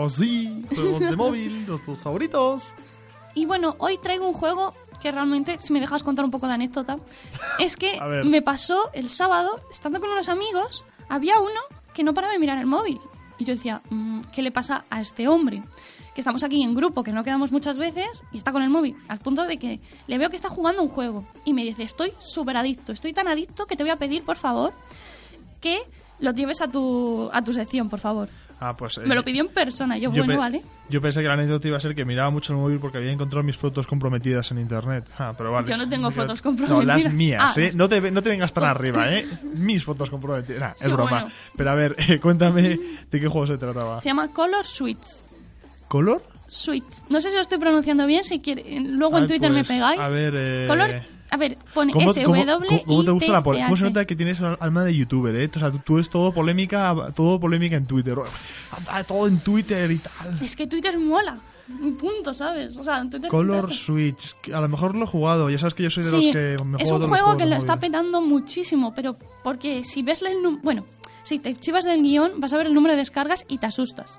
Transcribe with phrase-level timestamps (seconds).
[0.00, 2.72] Oh sí, juegos de móvil, nuestros favoritos.
[3.34, 6.54] Y bueno, hoy traigo un juego que realmente, si me dejas contar un poco de
[6.54, 6.98] anécdota,
[7.58, 11.60] es que me pasó el sábado, estando con unos amigos, había uno
[11.94, 13.00] que no paraba de mirar el móvil.
[13.40, 15.64] Y yo decía, "Mm, ¿qué le pasa a este hombre?
[16.14, 18.94] Que estamos aquí en grupo, que no quedamos muchas veces, y está con el móvil,
[19.08, 21.24] al punto de que le veo que está jugando un juego.
[21.44, 24.36] Y me dice, estoy súper adicto, estoy tan adicto que te voy a pedir, por
[24.36, 24.74] favor,
[25.60, 25.80] que
[26.20, 28.28] lo lleves a tu, a tu sección, por favor.
[28.60, 28.98] Ah, pues.
[28.98, 30.62] eh, Me lo pidió en persona, yo, yo bueno, vale.
[30.88, 33.12] Yo pensé que la anécdota iba a ser que miraba mucho el móvil porque había
[33.12, 35.04] encontrado mis fotos comprometidas en internet.
[35.18, 35.68] Ah, pero vale.
[35.68, 37.04] Yo no tengo fotos No, comprometidas.
[37.04, 37.70] las mías, Ah, ¿eh?
[37.74, 39.26] No te, no te vengas tan arriba, ¿eh?
[39.54, 40.60] Mis fotos comprometidas.
[40.60, 41.10] Nah, es broma.
[41.10, 41.26] bueno.
[41.56, 42.62] Pero a ver, eh, cuéntame
[43.10, 44.00] de qué juego se trataba.
[44.00, 45.06] Se llama Color Switch.
[45.86, 46.22] ¿Color?
[46.48, 46.84] Switch.
[47.10, 50.00] No sé si lo estoy pronunciando bien, si quiere, luego en Twitter me pues, pegáis.
[50.00, 50.64] A ver, eh...
[50.66, 50.90] Color,
[51.30, 54.04] a ver, pone ¿Cómo, S cómo- cómo- cómo te gusta la T ¿Cómo se nota
[54.04, 55.50] que tienes alma de youtuber, eh?
[55.54, 58.16] O sea, tú, tú es todo polémica, todo polémica en Twitter.
[59.06, 60.38] Todo en Twitter y tal.
[60.42, 61.38] Es que Twitter mola.
[61.82, 62.78] Un punto, ¿sabes?
[62.78, 64.34] O sea, en Twitter Color Switch.
[64.54, 65.50] A lo mejor lo he jugado.
[65.50, 67.36] Ya sabes que yo soy de Sí, los que me es juego un los juego
[67.36, 70.38] que lo está petando muchísimo, pero porque si ves el.
[70.62, 70.86] Bueno,
[71.24, 74.18] si te chivas del guion, vas a ver el número de descargas y te asustas.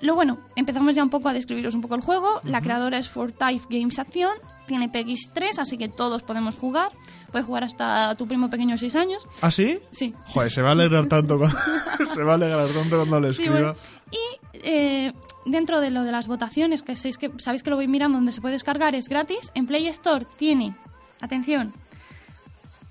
[0.00, 2.40] Lo bueno, empezamos ya un poco a describiros un poco el juego.
[2.42, 4.32] La creadora es Fortife Games Action,
[4.70, 6.90] tiene PX 3, así que todos podemos jugar.
[7.30, 9.26] Puedes jugar hasta tu primo pequeño de 6 años.
[9.42, 9.78] ¿Ah, sí?
[9.90, 10.14] Sí.
[10.28, 11.58] Joder, se va a alegrar tanto cuando,
[12.14, 13.72] se va a alegrar tanto cuando le Sí, escriba.
[13.72, 13.74] bueno.
[14.10, 15.12] Y eh,
[15.44, 18.32] dentro de lo de las votaciones, que sabéis, que sabéis que lo voy mirando donde
[18.32, 19.50] se puede descargar, es gratis.
[19.54, 20.74] En Play Store tiene,
[21.20, 21.72] atención,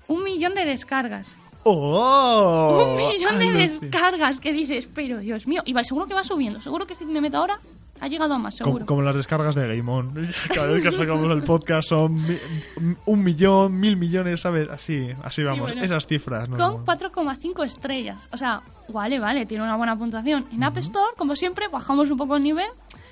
[0.08, 1.36] un millón de descargas.
[1.62, 2.86] ¡Oh!
[2.88, 5.62] un millón de Ay, descargas que dices, pero Dios mío.
[5.66, 6.60] Y va, seguro que va subiendo.
[6.62, 7.60] Seguro que si me meto ahora,
[8.00, 8.86] ha llegado a más, Como, seguro.
[8.86, 10.12] como las descargas de Game On.
[10.54, 12.38] Cada vez que sacamos el podcast son mi-
[13.06, 14.68] un millón, mil millones, ¿sabes?
[14.70, 15.62] Así, así vamos.
[15.70, 15.82] bueno.
[15.82, 16.48] Esas cifras.
[16.48, 16.56] ¿no?
[16.56, 18.28] Con 4,5 estrellas.
[18.32, 20.46] O sea, vale, vale, tiene una buena puntuación.
[20.52, 22.68] En App Store, como siempre, bajamos un poco el nivel.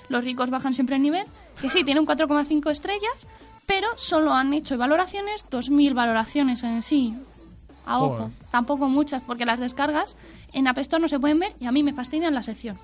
[0.08, 1.26] Los ricos bajan siempre el nivel.
[1.60, 3.26] Que sí, tiene un 4,5 estrellas,
[3.66, 7.14] pero solo han hecho valoraciones, 2.000 valoraciones en sí.
[7.84, 8.30] A ojo, Joder.
[8.50, 10.16] tampoco muchas, porque las descargas
[10.52, 12.78] en App Store no se pueden ver y a mí me fastidian la sección.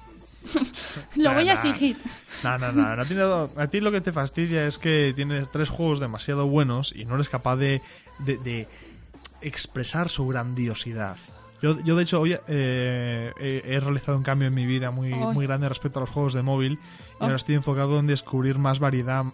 [1.16, 1.96] Lo Nah, voy a exigir.
[2.42, 2.86] No, no, no.
[3.02, 6.46] A ti, no- a ti lo que te fastidia es que tienes tres juegos demasiado
[6.46, 7.80] buenos y no eres capaz de,
[8.20, 8.68] de- de
[9.40, 11.16] expresar su grandiosidad.
[11.62, 15.10] Yo, yo de hecho, hoy eh, he, he realizado un cambio en mi vida muy,
[15.14, 16.78] muy grande respecto a los juegos de móvil y
[17.20, 17.24] Oh.
[17.24, 19.24] ahora estoy enfocado en descubrir más variedad,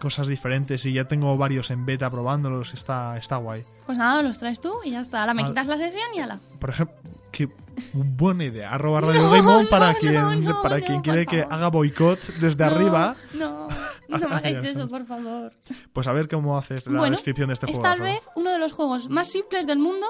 [0.00, 2.72] cosas diferentes y ya tengo varios en beta probándolos.
[2.74, 3.64] Está, está guay.
[3.86, 5.20] Pues nada, los traes tú y ya está.
[5.20, 5.46] Ahora me Ah.
[5.48, 6.40] quitas la sección y ala.
[6.58, 6.96] Por ejemplo,
[7.30, 7.48] qué
[7.92, 8.70] buena idea.
[8.72, 11.68] Arroba Radio No, Game On no, para no, quien, no, para quien quiere que haga
[11.68, 13.16] boicot desde arriba.
[13.34, 13.68] No,
[14.08, 15.52] no me hagáis eso, por favor.
[15.92, 17.82] Pues a ver cómo haces la bueno, descripción de este es juego.
[17.94, 20.06] tal vez uno de los juegos más simples del mundo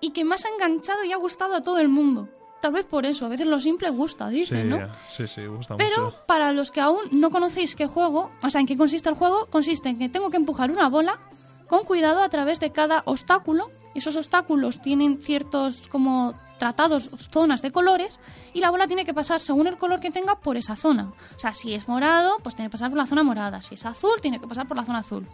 [0.00, 2.28] y que más ha enganchado y ha gustado a todo el mundo.
[2.60, 4.88] Tal vez por eso, a veces lo simple gusta, Sí, dicen, ¿no?
[5.16, 6.16] sí, sí, gusta Pero mucho.
[6.26, 9.46] para los que aún no conocéis qué juego, o sea, en qué consiste el juego,
[9.46, 11.20] consiste en que tengo que empujar una bola
[11.68, 13.70] con cuidado a través de cada obstáculo.
[13.94, 18.20] Esos obstáculos tienen ciertos como tratados, zonas de colores,
[18.52, 21.12] y la bola tiene que pasar según el color que tenga por esa zona.
[21.36, 23.62] O sea, si es morado, pues tiene que pasar por la zona morada.
[23.62, 25.26] Si es azul, tiene que pasar por la zona azul.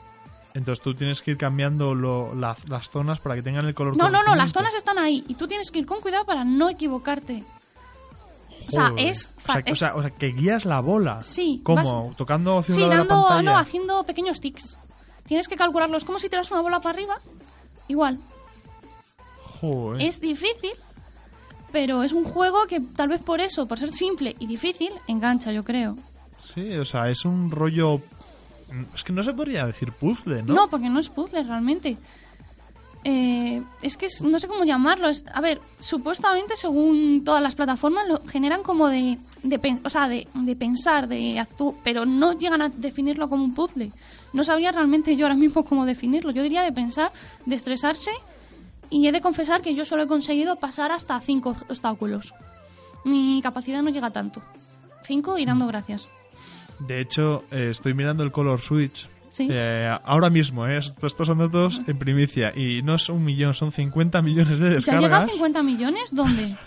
[0.54, 3.96] Entonces tú tienes que ir cambiando lo- la- las zonas para que tengan el color
[3.96, 6.44] No, no, no, las zonas están ahí y tú tienes que ir con cuidado para
[6.44, 7.42] no equivocarte.
[8.68, 9.30] O sea, es...
[9.36, 11.22] O sea, es- o sea, o sea, que guías la bola.
[11.22, 12.06] Sí, ¿Cómo?
[12.08, 13.42] vas- ¿Tocando hacia un de la pantalla?
[13.42, 14.78] no, haciendo pequeños tics.
[15.26, 17.18] Tienes que calcularlos como si tiras una bola para arriba.
[17.88, 18.20] Igual.
[19.60, 20.02] Joder.
[20.02, 20.72] Es difícil,
[21.74, 25.50] pero es un juego que tal vez por eso, por ser simple y difícil, engancha,
[25.50, 25.96] yo creo.
[26.54, 28.00] Sí, o sea, es un rollo...
[28.94, 30.54] Es que no se podría decir puzzle, ¿no?
[30.54, 31.96] No, porque no es puzzle realmente.
[33.02, 35.08] Eh, es que es- no sé cómo llamarlo.
[35.08, 40.08] Es, a ver, supuestamente, según todas las plataformas, lo generan como de, de, o sea,
[40.08, 43.90] de, de pensar, de actu pero no llegan a definirlo como un puzzle.
[44.32, 46.30] No sabría realmente yo ahora mismo cómo definirlo.
[46.30, 47.12] Yo diría de pensar,
[47.44, 48.10] de estresarse,
[48.94, 52.32] y he de confesar que yo solo he conseguido pasar hasta cinco obstáculos.
[53.04, 54.40] Mi capacidad no llega tanto.
[55.02, 56.08] Cinco y dando gracias.
[56.78, 59.08] De hecho, eh, estoy mirando el Color Switch.
[59.30, 59.48] Sí.
[59.50, 60.78] Eh, ahora mismo, ¿eh?
[60.78, 62.52] Estos son datos en primicia.
[62.54, 65.30] Y no es un millón, son 50 millones de ¿Ya llega a descargas.
[65.32, 66.14] 50 millones?
[66.14, 66.56] ¿Dónde?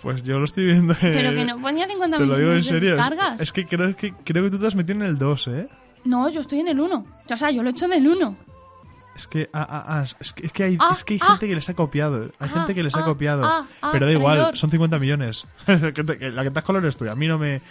[0.00, 0.94] Pues yo lo estoy viendo.
[1.00, 2.90] Pero que no ponía 50 Te lo digo en millones serio.
[2.90, 3.40] descargas.
[3.40, 5.68] Es, que, creo que creo que tú te has metido en el 2, ¿eh?
[6.04, 7.06] No, yo estoy en el 1.
[7.30, 8.36] O sea, yo lo he hecho en el 1.
[9.16, 11.54] Es que, ah, ah, ah, es que, es que hay, es que hay gente que
[11.54, 12.30] les ha copiado.
[12.38, 13.66] Hay gente que les ha copiado.
[13.92, 14.56] pero da igual, traidor.
[14.56, 15.46] son 50 millones.
[15.66, 15.92] La
[16.42, 17.12] que te has color es tuya.
[17.12, 17.62] A mí no me.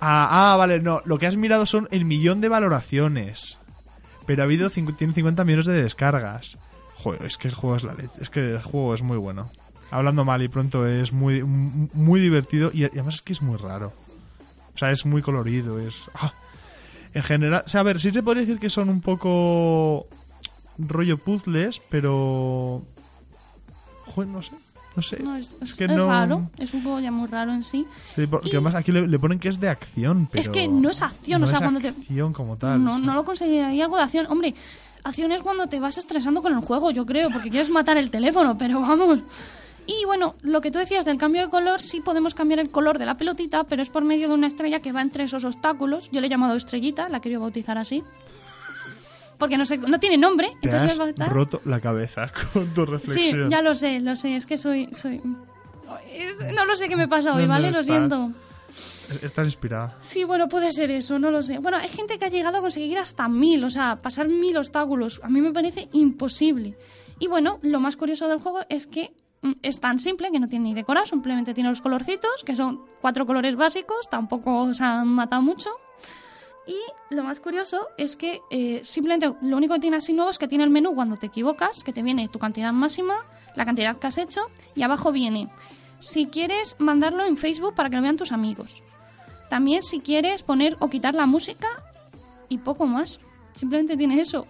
[0.00, 1.02] Ah, vale, no.
[1.04, 3.58] Lo que has mirado son el millón de valoraciones.
[4.26, 6.58] Pero ha habido tiene 50 millones de descargas.
[6.96, 8.12] Joder, es que el juego es la leche.
[8.20, 9.50] Es que el juego es muy bueno.
[9.90, 13.56] Hablando mal y pronto es muy, muy divertido y, y además es que es muy
[13.56, 13.92] raro.
[14.74, 16.08] O sea, es muy colorido, es...
[17.14, 20.06] En general, o sea, a ver, sí se podría decir que son un poco
[20.78, 22.82] rollo puzzles, pero...
[24.06, 24.52] Joder, no sé,
[24.96, 25.22] no sé.
[25.22, 26.50] No, es, es- que es no- raro.
[26.58, 27.86] Es un juego ya muy raro en sí.
[28.14, 30.40] Sí, porque Y- además aquí le, le ponen que es de acción, pero...
[30.40, 32.82] Es que no es acción, no o sea, es cuando te- acción como tal.
[32.82, 34.26] No, no lo consideraría algo de acción.
[34.30, 34.54] Hombre,
[35.04, 38.10] acción es cuando te vas estresando con el juego, yo creo, porque quieres matar el
[38.10, 39.20] teléfono, pero vamos.
[39.86, 42.98] Y bueno, lo que tú decías del cambio de color, sí podemos cambiar el color
[42.98, 46.10] de la pelotita, pero es por medio de una estrella que va entre esos obstáculos.
[46.12, 48.02] Yo le he llamado estrellita, la quiero bautizar así.
[49.38, 52.84] Porque no sé, no tiene nombre, Te entonces has a roto la cabeza con tu
[52.84, 53.50] Sí, reflexión.
[53.50, 54.88] ya lo sé, lo sé, es que soy...
[54.92, 55.20] soy...
[56.54, 57.70] No lo sé qué me pasa hoy, No, no ¿vale?
[57.70, 58.32] Lo siento.
[59.22, 59.96] Estás inspirada.
[60.00, 61.58] Sí, bueno, puede ser eso, no lo sé.
[61.58, 65.20] Bueno, hay gente que ha llegado a conseguir hasta mil, o sea, pasar mil obstáculos.
[65.22, 66.76] A mí me parece imposible.
[67.18, 69.12] Y bueno, lo más curioso del juego es que
[69.42, 72.82] mm, es tan simple que no tiene ni decorado, simplemente tiene los colorcitos, que son
[73.00, 75.70] cuatro colores básicos, tampoco se han matado mucho.
[76.68, 76.78] Y
[77.14, 80.46] lo más curioso es que eh, simplemente lo único que tiene así nuevo es que
[80.46, 83.24] tiene el menú cuando te equivocas, que te viene tu cantidad máxima,
[83.56, 84.42] la cantidad que has hecho,
[84.74, 85.48] y abajo viene
[85.98, 88.82] si quieres mandarlo en Facebook para que lo vean tus amigos.
[89.48, 91.68] También si quieres poner o quitar la música
[92.48, 93.18] y poco más.
[93.54, 94.46] Simplemente tiene eso.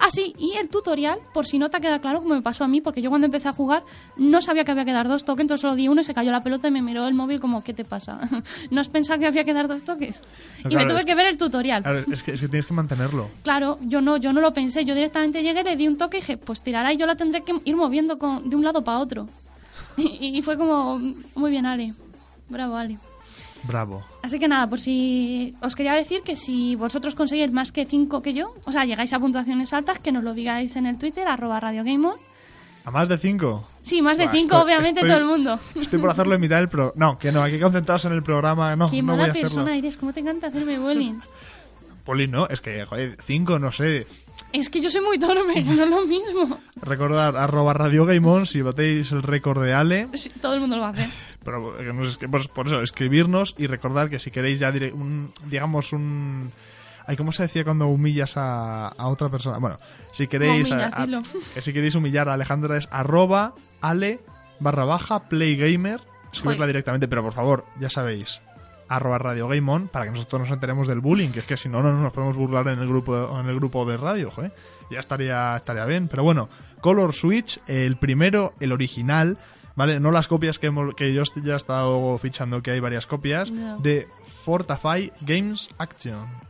[0.00, 2.68] Ah, sí, y el tutorial, por si no te queda claro, como me pasó a
[2.68, 3.82] mí, porque yo cuando empecé a jugar
[4.16, 6.30] no sabía que había que dar dos toques, entonces solo di uno y se cayó
[6.30, 8.20] la pelota y me miró el móvil como, ¿qué te pasa?
[8.70, 10.20] ¿No has pensado que había que dar dos toques?
[10.64, 11.82] No, y me tuve es que ver el tutorial.
[11.82, 13.28] Claro, es que, es que tienes que mantenerlo.
[13.42, 14.84] Claro, yo no, yo no lo pensé.
[14.84, 17.42] Yo directamente llegué, le di un toque y dije, pues tirará y yo la tendré
[17.42, 19.28] que ir moviendo con- de un lado para otro.
[19.96, 20.98] Y, y fue como,
[21.34, 21.92] muy bien, Ale.
[22.48, 22.98] Bravo, Ale.
[23.64, 24.02] Bravo.
[24.22, 28.22] Así que nada, por si os quería decir que si vosotros conseguís más que 5
[28.22, 31.26] que yo, o sea, llegáis a puntuaciones altas, que nos lo digáis en el Twitter,
[31.26, 32.16] arroba Radio Game On.
[32.84, 33.68] ¿A más de cinco?
[33.82, 35.60] Sí, más de Buah, 5, estoy- obviamente, estoy- todo el mundo.
[35.78, 36.92] Estoy por hacerlo en mitad del pro...
[36.96, 38.74] No, que no, hay que concentrarse en el programa.
[38.76, 39.48] No, Qué no voy a mala hacerlo.
[39.48, 41.18] persona eres, ¿cómo te encanta hacerme bullying?
[42.04, 44.06] Poli, no, es que, joder, cinco, no sé.
[44.52, 46.58] Es que yo soy muy torpe, no es lo mismo.
[46.80, 50.08] Recordar, arroba Radio Game On, si batéis el récord de Ale.
[50.14, 51.10] Sí, todo el mundo lo va a hacer.
[51.44, 55.92] Pero eh, pues, por eso, escribirnos y recordar que si queréis ya, dire- un, digamos,
[55.92, 56.50] un...
[57.06, 59.58] Ay, ¿Cómo se decía cuando humillas a, a otra persona?
[59.58, 59.78] Bueno,
[60.12, 60.70] si queréis...
[60.70, 61.22] humillas, a- a- dilo.
[61.54, 64.20] que si queréis humillar a Alejandra es arroba ale
[64.60, 66.00] barra baja playgamer.
[66.32, 68.42] Escribirla directamente, pero por favor, ya sabéis,
[68.88, 71.68] arroba radio game on para que nosotros nos enteremos del bullying, que es que si
[71.68, 74.52] no, no nos podemos burlar en el grupo, en el grupo de radio, joder.
[74.90, 76.08] Ya estaría, estaría bien.
[76.08, 76.48] Pero bueno,
[76.80, 79.36] Color Switch, el primero, el original,
[79.76, 80.00] ¿vale?
[80.00, 83.50] No las copias que, hemos- que yo ya he estado fichando, que hay varias copias,
[83.50, 83.78] No.
[83.80, 84.08] de
[84.44, 86.47] Fortify Games Action.